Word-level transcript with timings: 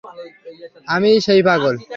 আমিই 0.87 1.19
সেই 1.25 1.41
পাগল। 1.47 1.75